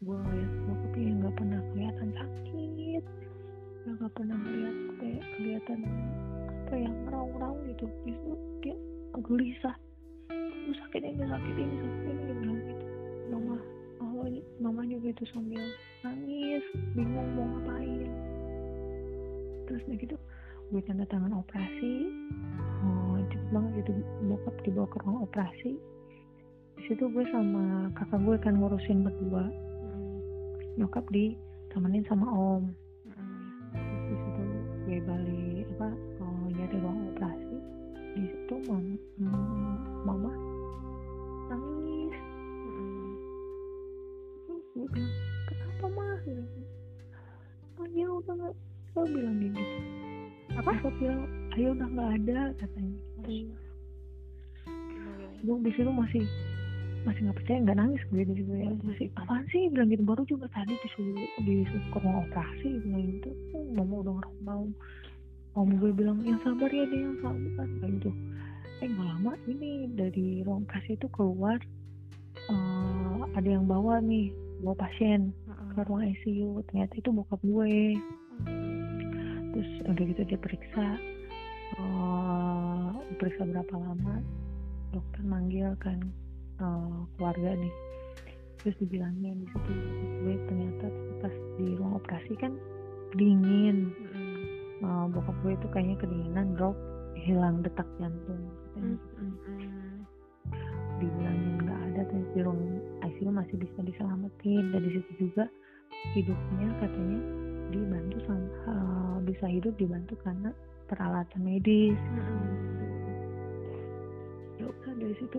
[0.00, 0.52] gue ngeliat
[0.96, 3.02] yang nggak pernah kelihatan sakit.
[3.84, 5.78] Yang nggak pernah ngeliat kayak kelihatan
[6.66, 7.86] apa ya ngeraung-raung gitu.
[8.06, 8.74] Itu dia
[9.26, 9.76] gelisah
[10.70, 12.29] sakit ini sakit ini sakit ini
[14.20, 15.64] mama mama juga itu sambil
[16.04, 18.12] nangis bingung mau ngapain.
[19.64, 20.16] Terus udah gitu
[20.70, 22.12] gue tanda tangan operasi.
[22.84, 23.92] Oh cepet banget gitu
[24.28, 25.72] bokap dibawa ke ruang operasi.
[26.76, 29.48] Di situ gue sama kakak gue kan ngurusin berdua.
[29.48, 30.20] Mm-mm.
[30.76, 32.68] nyokap ditemenin sama om.
[33.08, 33.40] Mm-mm.
[33.72, 34.42] terus di situ
[34.84, 35.88] gue balik apa
[36.20, 37.56] oh, nyari ruang operasi.
[38.10, 38.84] Di situ mam,
[39.16, 39.59] mm,
[44.80, 45.14] gue bilang
[45.44, 46.16] kenapa mah?
[46.24, 46.48] Bilang,
[47.76, 48.54] oh ya udah nggak
[48.96, 49.78] gue bilang dia gitu.
[50.56, 50.70] Apa?
[50.72, 52.96] Nyokap bilang ayo udah nggak ada katanya.
[53.28, 53.54] Gitu.
[55.40, 56.24] gue di situ masih
[57.00, 58.72] masih nggak percaya nggak nangis gue di situ ya.
[58.80, 59.68] Masih apaan sih?
[59.68, 60.02] Bilang gitu.
[60.08, 63.30] Baru juga tadi disuruh disuruh ke ruang operasi bilang gitu.
[63.52, 64.64] Oh, mama udah mau.
[65.60, 68.10] Om gue bilang yang sabar ya dia yang sabar kayak gitu.
[68.80, 71.60] Eh nggak lama ini dari ruang operasi itu keluar
[72.48, 75.32] eh, ada yang bawa nih bawa pasien
[75.74, 77.96] ke ruang ICU ternyata itu bokap gue.
[79.50, 80.86] Terus udah gitu dia periksa
[81.70, 84.18] eh periksa berapa lama
[84.90, 85.98] dokter manggil kan
[86.60, 87.74] eh, keluarga nih.
[88.60, 89.72] Terus dibilangin di situ
[90.20, 90.86] gue ternyata
[91.24, 92.52] pas di ruang operasi kan
[93.16, 93.90] dingin.
[94.80, 96.76] Eh, bokap gue itu kayaknya kedinginan drop
[97.20, 98.48] hilang detak jantung
[101.00, 102.60] dibilangin nggak ada terus di ruang
[103.20, 104.72] ICU masih bisa diselamatin.
[104.72, 105.44] Dan di situ juga
[106.16, 107.20] hidupnya katanya
[107.68, 110.50] dibantu sama eh, bisa hidup dibantu karena
[110.88, 112.00] peralatan medis.
[112.16, 112.48] Mm-mm.
[114.58, 115.38] ya udah dari situ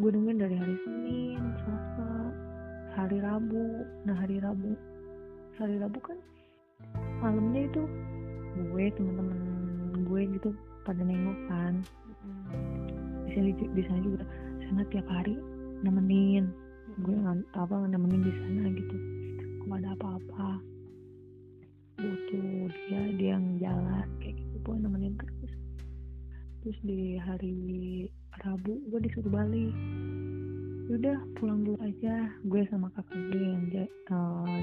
[0.00, 2.10] gue nungguin dari hari Senin Selasa
[2.94, 3.84] hari Rabu.
[4.06, 4.72] Nah hari Rabu
[5.58, 6.18] hari Rabu kan
[7.20, 7.82] malamnya itu
[8.70, 9.38] gue teman-teman
[10.06, 10.50] gue gitu
[10.86, 11.74] pada nengok kan.
[13.26, 14.22] Di sini di sana juga
[14.64, 15.34] sana tiap hari
[15.84, 16.50] nemenin
[17.00, 17.16] gue
[17.56, 18.96] apa nemenin di sana gitu.
[19.64, 20.48] Kalau ada apa-apa.
[22.00, 24.56] Butuh dia dia yang jalan kayak gitu.
[24.64, 25.52] Gue nemenin terus.
[26.60, 27.56] Terus di hari
[28.44, 29.74] Rabu gue disuruh balik.
[30.90, 32.28] Udah pulang dulu aja.
[32.44, 33.88] Gue sama kakak gue yang eh,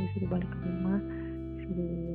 [0.08, 1.02] disuruh balik ke rumah.
[1.58, 2.08] Disuruh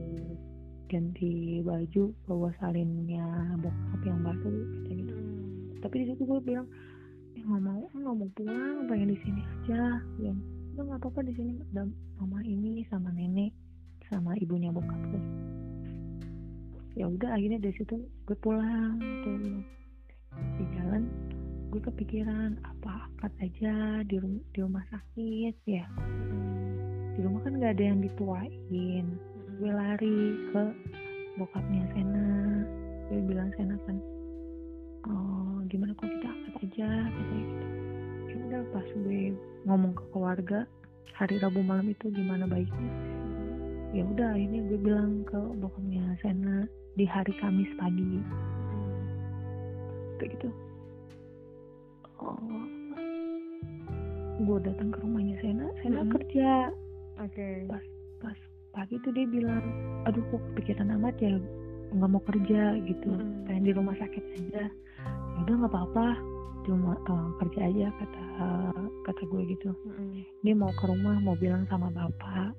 [0.93, 5.15] ganti baju bawa salinnya bokap yang baru kayak gitu.
[5.17, 5.81] Mm.
[5.81, 6.69] tapi di situ gue bilang
[7.43, 10.39] nggak mau nggak mau pulang pengen di sini aja bilang
[10.73, 11.83] udah nggak apa-apa di sini ada
[12.17, 13.53] mama ini sama nenek
[14.09, 15.23] sama ibunya bokap gue
[16.93, 17.97] ya udah akhirnya dari situ
[18.29, 19.65] gue pulang tuh.
[20.33, 21.09] Di jalan
[21.73, 25.89] gue kepikiran apa akad aja di, rum- di rumah sakit ya.
[27.17, 29.07] Di rumah kan nggak ada yang dituain.
[29.61, 30.63] Gue lari ke
[31.41, 32.29] bokapnya Sena.
[33.09, 33.97] Gue bilang Sena kan
[35.07, 37.67] oh, gimana kok kita angkat aja katanya gitu.
[38.29, 39.23] Ya udah pas gue
[39.65, 40.59] ngomong ke keluarga
[41.13, 42.91] hari Rabu malam itu gimana baiknya?
[43.93, 46.65] Ya udah akhirnya gue bilang ke bokapnya Sena
[46.97, 48.21] di hari Kamis pagi.
[50.17, 50.49] Kayak gitu.
[52.23, 52.39] Oh,
[54.39, 56.13] gue datang ke rumahnya Sena Sena Mhm.
[56.15, 56.51] kerja.
[57.21, 57.67] Oke.
[57.69, 57.85] Pas
[58.23, 58.39] pas
[58.73, 59.61] pagi tuh dia bilang
[60.09, 61.37] aduh kok kepikiran amat ya
[61.93, 63.11] nggak mau kerja gitu.
[63.13, 63.45] Mm-mm.
[63.45, 64.65] pengen di rumah sakit aja.
[65.07, 66.07] Ya udah nggak apa-apa.
[66.63, 68.25] Cuma eh, kerja aja kata
[69.03, 69.71] kata gue gitu.
[69.87, 70.25] Mm-mm.
[70.43, 72.55] dia mau ke rumah mau bilang sama bapak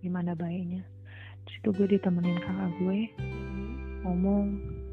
[0.00, 0.82] gimana bayinya.
[1.46, 2.98] Terus itu gue ditemenin kakak gue.
[4.06, 4.46] Ngomong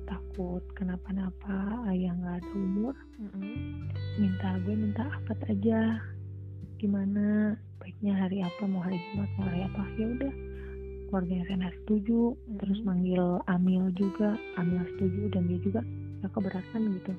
[0.05, 2.95] takut kenapa-napa ayah nggak ada umur.
[3.21, 3.89] Mm-mm.
[4.19, 6.03] minta gue minta akad aja.
[6.75, 7.55] Gimana?
[7.79, 8.67] Baiknya hari apa?
[8.67, 9.83] Mau hari Jumat mau hari apa?
[9.95, 10.33] Ya udah
[11.15, 12.19] keluarganya Sena setuju
[12.59, 12.85] terus Mhm.
[12.85, 15.79] manggil Amil juga Amil setuju dan dia juga
[16.19, 17.11] gak keberatan gitu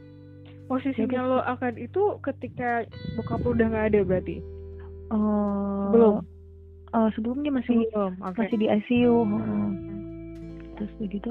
[0.67, 2.85] posisinya Jadi- lo akan itu ketika
[3.17, 4.37] bokap lo udah nggak ada berarti
[5.07, 6.15] Eh, Sebelum?
[6.93, 9.31] eh, sebelumnya masih belum oke masih di ICU heeh.
[9.33, 9.71] Mm-mm.
[10.75, 11.31] terus begitu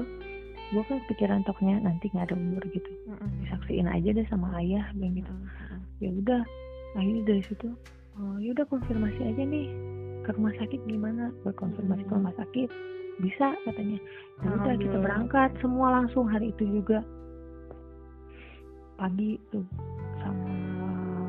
[0.66, 3.30] gue kan pikiran toknya nanti nggak ada umur gitu Mm-mm.
[3.44, 5.78] disaksiin aja deh sama ayah bilang gitu Mm-mm.
[6.00, 6.40] ya udah
[6.94, 7.68] akhirnya dari situ
[8.16, 9.68] oh, ya udah konfirmasi aja nih
[10.26, 11.30] ke rumah sakit gimana?
[11.46, 12.66] Gue konfirmasi ke rumah sakit.
[13.22, 14.02] Bisa katanya.
[14.42, 15.54] Ya udah kita berangkat.
[15.62, 17.06] Semua langsung hari itu juga.
[18.98, 19.62] Pagi tuh
[20.18, 20.50] sama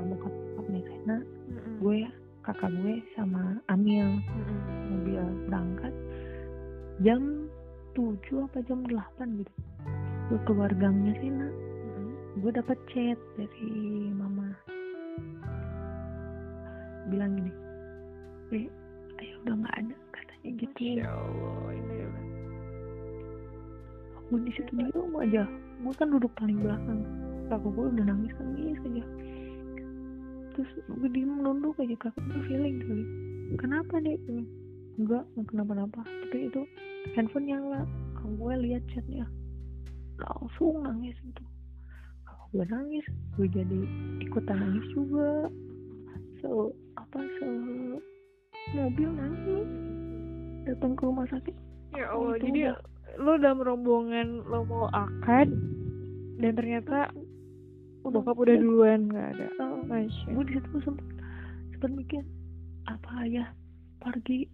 [0.10, 1.84] bokap bokapnya Sena Mm-mm.
[1.84, 2.00] gue
[2.42, 4.18] kakak gue sama Amil.
[4.90, 5.94] Mobil berangkat.
[7.06, 7.46] Jam
[7.94, 9.54] 7 apa jam 8 gitu.
[10.34, 12.42] Gue keluar gangnya Sena Mm-mm.
[12.42, 13.70] gue dapat chat dari
[14.10, 14.58] mama.
[17.14, 17.68] Bilang gini
[18.52, 18.68] eh
[19.22, 20.82] ayah udah nggak ada katanya gitu.
[20.82, 21.98] Masya Allah ini
[24.28, 25.44] gue di situ diem aja.
[25.84, 27.00] Gue kan duduk paling belakang.
[27.48, 29.04] Kakak gue udah nangis nangis aja.
[30.56, 33.06] Terus gue diem nunduk aja kakak gue feeling kali.
[33.56, 34.20] Kenapa deh
[35.00, 36.02] enggak nggak kenapa-napa.
[36.04, 36.62] Tapi itu
[37.16, 37.88] handphone nyala.
[38.20, 39.26] Kakak gue lihat chatnya.
[40.20, 41.44] Langsung nangis itu.
[42.28, 43.06] Kakak gue nangis.
[43.40, 43.80] Gue jadi
[44.28, 45.48] ikutan nangis juga.
[46.44, 47.48] So apa se
[48.74, 49.70] mobil nangis.
[50.66, 51.56] Datang ke rumah sakit.
[51.96, 52.78] Ya Oh, Allah itu jadi udah.
[53.18, 55.48] lo dalam rombongan lo mau akad
[56.38, 57.10] dan ternyata
[58.04, 59.48] bokap udah duluan nggak ada.
[59.60, 61.08] Oh, Masya gue di situ sempat
[61.72, 62.22] sempat mikir
[62.86, 63.46] apa ya
[64.00, 64.48] pergi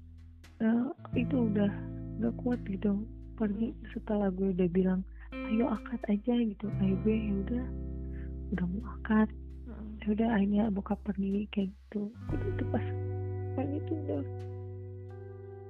[0.58, 1.70] eh, itu udah
[2.20, 3.04] gak kuat gitu.
[3.34, 5.02] Pergi setelah gue udah bilang
[5.50, 6.70] ayo akad aja gitu.
[6.80, 7.66] Ayo gue ya udah.
[8.54, 9.30] Udah mau akad
[9.66, 9.98] Mm-mm.
[10.02, 12.10] ya udah akhirnya bokap pergi kayak gitu.
[12.30, 12.86] Udah itu pas
[13.54, 14.22] pas itu udah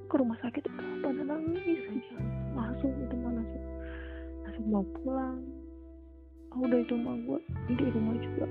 [0.08, 2.18] ke rumah sakit udah pada nangis aja.
[2.54, 3.64] Langsung itu mah langsung
[4.46, 5.40] langsung mau pulang.
[6.54, 7.40] Oh, udah itu mah gue
[7.74, 8.46] di rumah juga.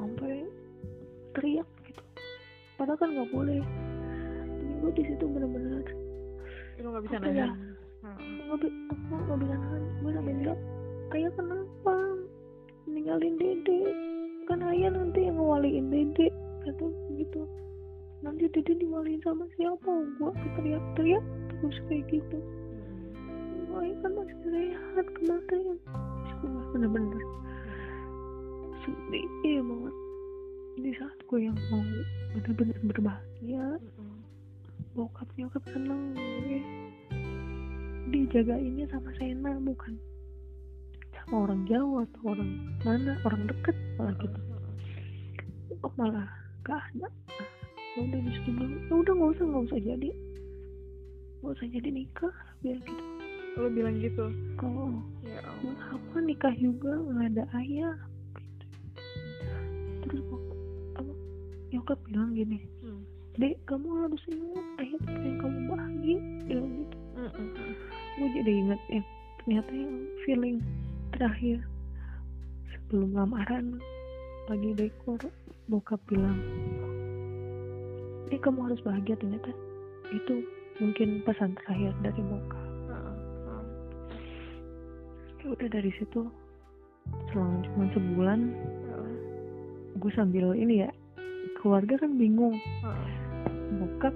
[0.00, 0.48] Sampai
[1.36, 2.02] teriak gitu.
[2.80, 3.60] Padahal kan nggak boleh.
[4.60, 5.84] Ini gue di situ bener-bener
[6.80, 7.52] lo nggak bisa ya?
[8.00, 8.48] Mm.
[8.48, 10.60] nggak bi- aku nggak bisa nahan gue sampai bilang
[11.12, 11.96] ayah kenapa?
[12.88, 13.80] Ninggalin dede.
[14.48, 16.32] Kan ayah nanti yang ngewaliin dede
[16.64, 17.44] kata gitu
[18.20, 19.92] nanti dede diwaliin sama siapa?
[20.20, 21.24] Gue teriak-teriak
[21.60, 22.38] terus kayak gitu.
[23.70, 25.76] Ayah kan masih sehat kemarin.
[26.40, 27.22] Gue bener-bener
[28.84, 29.96] sedih banget.
[30.80, 31.84] Di saat gue yang mau
[32.32, 33.66] bener-bener berbahagia
[34.96, 36.60] bokap nyokap seneng gue
[38.10, 39.94] dijagainnya sama Sena bukan
[41.14, 42.50] sama orang Jawa atau orang
[42.82, 44.40] mana orang deket malah gitu.
[45.78, 46.26] Kok malah
[46.66, 47.08] gak ada
[47.90, 50.10] ya udah di situ bilang ya udah nggak usah nggak usah jadi.
[51.40, 53.04] Nggak usah jadi nikah biar gitu.
[53.58, 54.24] Lo bilang gitu?
[54.56, 54.86] Kalau
[55.26, 55.74] ya Allah.
[55.98, 56.92] apa nikah juga?
[56.94, 57.96] Nggak ada ayah.
[58.36, 58.64] Gitu.
[60.06, 60.22] terus
[60.96, 61.12] apa?
[61.70, 63.02] Nyokap bilang gini Hmm.
[63.36, 66.18] dek kamu harus ingat ayah tuh pengen kamu bahagia.
[66.46, 66.96] Bilang gitu.
[67.20, 67.46] Mm-mm.
[68.16, 69.02] gue jadi inget ya
[69.40, 70.56] ternyata yang feeling
[71.12, 71.58] terakhir
[72.68, 73.76] sebelum lamaran
[74.48, 75.20] lagi dekor
[75.68, 76.36] bokap bilang
[78.28, 79.54] ini kamu harus bahagia ternyata.
[80.12, 80.44] Itu
[80.80, 83.64] mungkin pesan terakhir dari bokap Mm-mm.
[85.44, 86.24] ya udah dari situ
[87.28, 88.40] selang cuma sebulan
[90.00, 90.90] gue sambil ini ya
[91.60, 92.56] keluarga kan bingung.
[93.76, 94.14] Bokap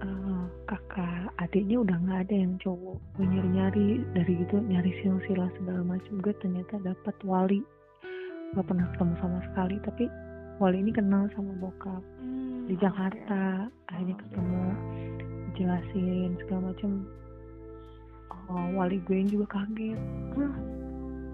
[0.00, 2.96] eh, kakak adiknya udah nggak ada yang cowok.
[3.20, 7.60] Gue nyari nyari dari gitu nyari silsilah segala macam gue ternyata dapat wali.
[8.56, 10.04] Gak pernah ketemu sama sekali tapi
[10.60, 12.02] wali ini kenal sama bokap.
[12.20, 12.78] Hmm, di.
[12.78, 14.64] Jakarta akhirnya ketemu
[15.56, 16.90] jelasin segala macam
[18.48, 20.00] oh, wali gue yang juga kaget
[20.36, 20.54] Hah,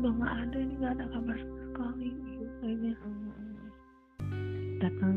[0.03, 3.55] udah nggak ada ini nggak ada kabar sama sekali gitu kayaknya Mm-mm.
[4.83, 5.17] datang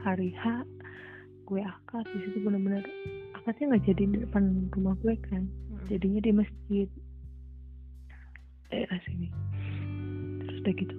[0.00, 0.44] hari H
[1.46, 2.82] gue akad di situ bener-bener
[3.38, 5.86] akadnya nggak jadi di depan rumah gue kan Mm-mm.
[5.88, 6.88] jadinya di masjid
[8.72, 9.28] daerah sini
[10.42, 10.96] terus udah gitu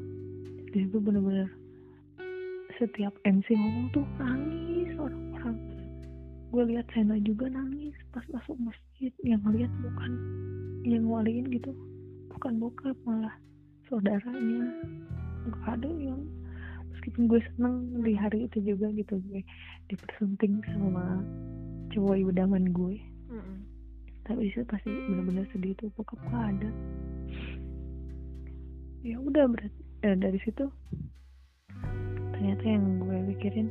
[0.72, 1.50] di situ bener-bener
[2.78, 5.58] setiap MC ngomong tuh nangis orang-orang.
[6.54, 10.12] Gue lihat Sena juga nangis pas masuk masjid yang lihat bukan
[10.86, 11.74] yang waliin gitu.
[12.32, 13.34] Bukan bokap malah
[13.90, 14.72] saudaranya.
[15.48, 16.22] Gak ada yang
[16.94, 19.42] meskipun gue seneng di hari itu juga gitu gue
[19.92, 21.22] dipersunting sama
[21.92, 22.98] cowok idaman gue.
[23.28, 23.60] Mm-mm.
[24.24, 26.70] tapi di situ pasti bener-bener sedih tuh bokap gak ada.
[29.04, 30.68] Ya udah berarti eh, dari situ
[32.38, 33.68] ternyata yang gue pikirin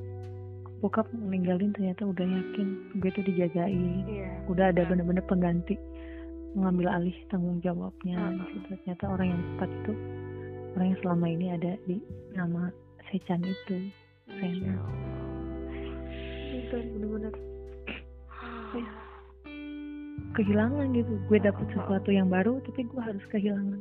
[0.83, 4.05] bokap meninggalin ternyata udah yakin gue tuh dijagain.
[4.11, 4.31] Iya.
[4.51, 5.79] Udah ada bener-bener pengganti
[6.59, 8.19] mengambil alih tanggung jawabnya.
[8.19, 8.35] Ah.
[8.35, 8.75] di situ.
[8.83, 9.93] ternyata orang yang tepat itu
[10.77, 11.97] orang yang selama ini ada di
[12.35, 12.63] nama
[13.09, 13.77] Sechan itu.
[14.27, 14.91] Allah.
[16.51, 17.35] itu bener-bener.
[18.75, 18.95] Kayak
[20.35, 21.15] kehilangan gitu.
[21.31, 23.81] Gue dapet sesuatu yang baru tapi gue harus kehilangan.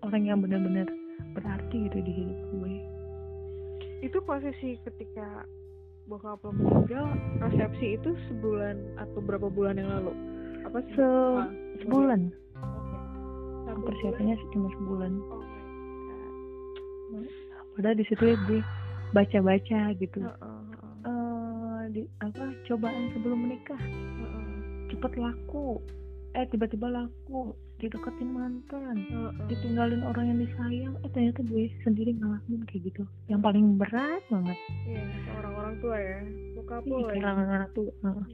[0.00, 0.88] Orang yang benar-benar
[1.36, 2.97] berarti gitu di hidup gue
[3.98, 5.44] itu posisi ketika
[6.06, 10.12] bokap lo meninggal resepsi itu sebulan atau berapa bulan yang lalu?
[10.64, 10.94] Apa sih?
[10.96, 11.48] Se Ah,
[11.84, 12.20] sebulan.
[12.56, 12.98] Oke.
[13.66, 15.12] Satu persiapannya cuma sebulan.
[15.18, 15.52] Bulan?
[17.08, 17.24] My
[17.76, 18.60] padahal di situ ya gue
[19.12, 20.18] baca-baca gitu.
[20.20, 20.34] God.
[20.34, 23.80] Heeh, heeh, Eh, di apa cobaan sebelum menikah.
[23.80, 24.46] Heeh,
[24.92, 25.78] cepet laku
[26.38, 29.30] eh tiba-tiba laku dideketin mantan heeh.
[29.50, 34.58] ditinggalin orang yang disayang eh ternyata gue sendiri ngalamin kayak gitu yang paling berat banget
[34.86, 35.02] Iya,
[35.34, 36.18] orang-orang tua ya.
[36.54, 37.06] Bokap Ih, lo ya.
[37.10, 38.24] kehilangan anak tuh Heeh.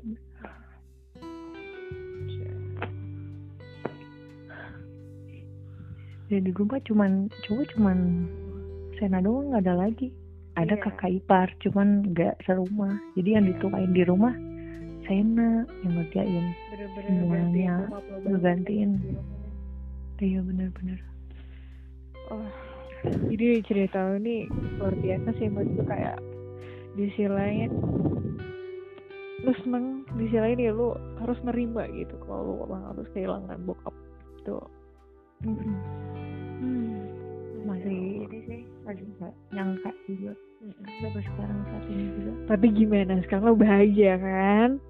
[6.32, 7.98] Ya, di rumah cuman cowok cuman
[8.96, 10.08] Sena doang nggak ada lagi
[10.54, 10.82] ada Iya.
[10.86, 14.32] kakak ipar cuman nggak serumah jadi yang dituain di rumah
[15.04, 16.46] Sena yang ngerjain
[17.04, 17.76] Semuanya.
[17.88, 18.90] gantiin ngegantiin.
[18.96, 19.50] di rumahnya.
[20.24, 21.00] iya bener-bener.
[22.32, 22.48] Oh,
[23.28, 24.48] jadi cerita ini
[24.80, 26.16] luar biasa sih menurut gue kayak
[26.96, 27.68] di sisi lain
[29.44, 33.60] lu seneng di sisi lain ya lu harus nerima gitu kalau lu emang harus kehilangan
[33.68, 33.92] bokap
[34.40, 34.56] itu.
[35.44, 35.76] Mm-mm.
[36.64, 36.96] hmm.
[37.68, 40.32] masih ini sih masih nggak nyangka juga.
[40.64, 42.32] Sampai sekarang saat ini juga.
[42.48, 43.20] Tapi gimana?
[43.28, 44.80] Sekarang lo bahagia kan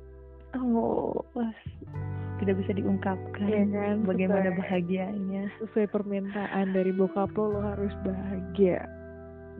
[0.56, 1.54] oh pas
[2.36, 5.44] tidak bisa diungkapkan Iya kan, bagaimana sesuai- bahagianya.
[5.60, 8.82] sesuai permintaan dari bokap lo lo harus bahagia.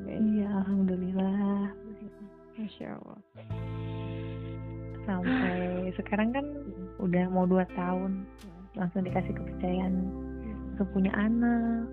[0.05, 1.71] Iya alhamdulillah.
[2.55, 3.19] Masya Allah.
[5.05, 5.59] Sampai
[5.99, 6.47] sekarang kan
[6.99, 8.27] udah mau dua tahun
[8.75, 9.95] langsung dikasih kepercayaan.
[10.75, 11.87] Untuk punya anak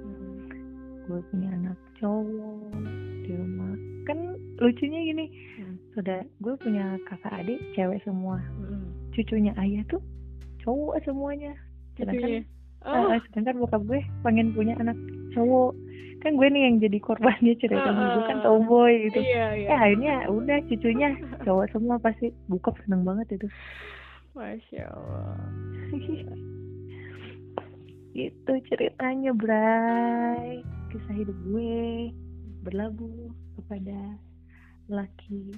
[1.04, 2.72] gue punya anak cowok
[3.22, 3.74] di rumah.
[4.04, 4.18] Kan
[4.58, 5.76] lucunya gini Hmm.
[5.94, 8.42] sudah gue punya kakak adik cewek semua.
[8.58, 8.90] Mm-mm.
[9.12, 10.02] Cucunya ayah tuh
[10.63, 11.54] cowok semuanya.
[11.97, 12.43] Sedangkan Cucunya.
[12.82, 14.97] Oh, eh, sedangkan bokap gue pengen punya anak
[15.38, 15.78] cowok.
[16.21, 18.43] Kan gue nih yang jadi korbannya cerita Ah, gue kan ah.
[18.45, 19.19] tomboy gitu.
[19.21, 19.67] Iya iya.
[19.69, 21.10] Ya akhirnya udah cucunya
[21.45, 23.47] cowok semua pasti bokap seneng banget itu.
[24.34, 25.38] Masya Allah.
[28.12, 30.65] Itu ceritanya Bray.
[30.91, 32.12] Kisah hidup gue
[32.62, 33.97] berlabuh kepada
[34.91, 35.56] laki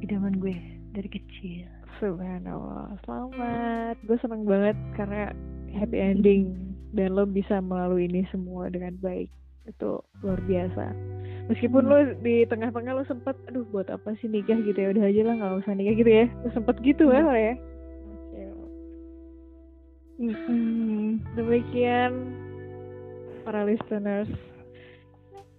[0.00, 0.54] idaman gue
[0.94, 2.98] dari kecil Subhanallah.
[3.06, 3.94] Selamat.
[4.02, 5.30] Gue seneng banget karena
[5.70, 6.50] happy ending.
[6.98, 9.30] Dan lo bisa melalui ini semua dengan baik.
[9.70, 10.90] Itu luar biasa.
[11.46, 14.90] Meskipun lo di tengah-tengah lo sempet Aduh buat apa sih nikah gitu ya?
[14.90, 16.26] Udah aja lah gak usah nikah gitu ya.
[16.42, 17.54] Lo sempet gitu ya lo ya?
[18.10, 18.70] Masya Allah.
[20.18, 21.22] Mm-mm.
[21.38, 22.12] Demikian
[23.46, 24.30] Para listeners.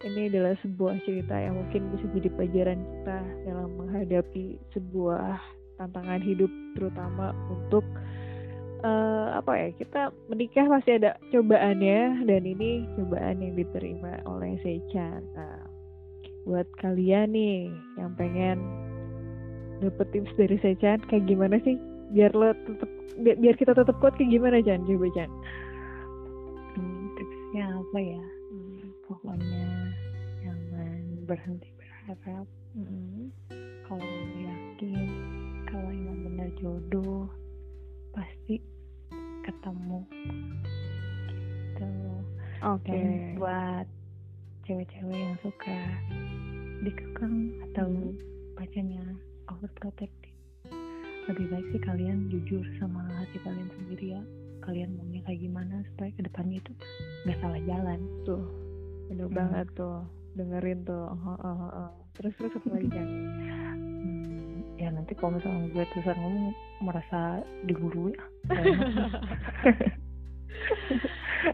[0.03, 5.39] Ini adalah sebuah cerita yang mungkin bisa jadi pelajaran kita dalam menghadapi sebuah
[5.77, 7.85] tantangan hidup terutama untuk
[8.83, 15.23] eh, apa ya kita menikah pasti ada cobaannya dan ini cobaan yang diterima oleh Sechan.
[15.33, 15.63] Nah,
[16.43, 18.59] buat kalian nih yang pengen
[19.79, 21.79] dapet tips dari Sechan kayak gimana sih?
[22.13, 22.89] Biar lo tetep
[23.21, 24.85] biar, biar kita tetap kuat kayak gimana Chan?
[24.85, 25.29] Coba Chan.
[26.77, 28.23] Hmm, tipsnya apa ya?
[29.09, 29.65] Pokoknya
[30.41, 32.47] jangan berhenti berharap.
[32.73, 33.29] Mm-mm.
[33.85, 34.22] kalau
[36.57, 37.25] jodoh
[38.11, 38.61] pasti
[39.43, 39.99] ketemu
[41.33, 41.89] gitu
[42.63, 42.87] Oke.
[42.87, 43.87] dan buat
[44.63, 45.77] cewek-cewek yang suka
[46.81, 47.35] dikekang
[47.69, 48.15] atau Hmm.
[48.55, 49.03] pacarnya
[49.49, 50.31] overprotective
[51.25, 54.21] lebih baik sih kalian jujur sama hati kalian sendiri ya
[54.61, 56.71] kalian maunya kayak gimana supaya ke depannya itu
[57.23, 58.43] nggak salah jalan Tuh,
[59.07, 59.35] bener Hmm.
[59.35, 59.99] banget tuh.
[60.33, 61.05] Dengerin tuh.
[61.13, 61.89] Heeh, heeh, heeh.
[62.13, 62.87] Terus terus apa lagi
[64.83, 66.47] ya nanti kalau misalnya gue terusan ngomong
[66.83, 68.11] merasa digurui
[68.51, 69.11] nggak enak.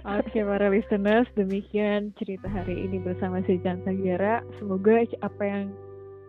[0.05, 4.41] Oke para listeners, demikian cerita hari ini bersama si Jan Sagiara.
[4.57, 5.73] Semoga apa yang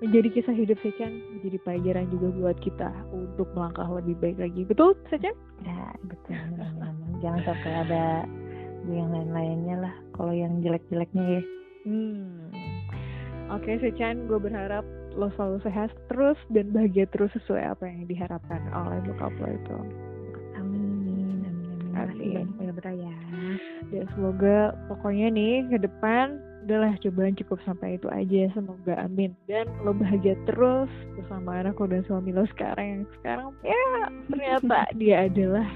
[0.01, 4.97] menjadi kisah hidup Sechan menjadi pelajaran juga buat kita untuk melangkah lebih baik lagi betul
[5.13, 5.37] Sechan?
[5.61, 6.37] Ya betul
[7.21, 8.05] jangan sampai ada
[8.89, 11.43] yang lain-lainnya lah kalau yang jelek-jeleknya ya.
[11.85, 12.49] Hmm.
[13.53, 14.89] Oke okay, Sechan gue berharap
[15.19, 19.77] lo selalu sehat terus dan bahagia terus sesuai apa yang diharapkan oleh bokap lo itu.
[20.61, 21.49] Amin, amin,
[21.95, 21.99] amin.
[21.99, 22.47] Amin.
[22.95, 23.17] ya.
[23.91, 29.65] Dan semoga pokoknya nih ke depan udahlah cobaan cukup sampai itu aja semoga amin dan
[29.81, 33.85] lo bahagia terus bersama anak lo dan suami lo sekarang yang sekarang ya
[34.29, 35.67] ternyata dia adalah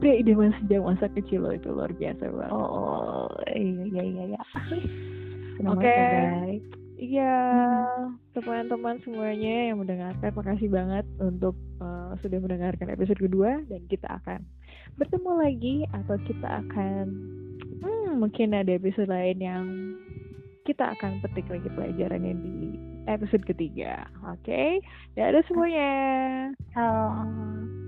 [0.00, 4.42] pria idaman sejak masa kecil lo itu luar biasa banget oh iya iya iya, iya.
[5.68, 6.81] oke okay.
[7.02, 7.34] Iya,
[8.30, 14.46] teman-teman semuanya yang mendengarkan, makasih banget untuk uh, sudah mendengarkan episode kedua dan kita akan
[14.94, 17.04] bertemu lagi atau kita akan
[17.82, 19.64] hmm, mungkin ada episode lain yang
[20.62, 22.58] kita akan petik lagi pelajarannya di
[23.10, 24.06] episode ketiga.
[24.30, 24.78] Oke,
[25.18, 25.18] okay?
[25.18, 25.90] ada semuanya.
[26.78, 27.81] Halo.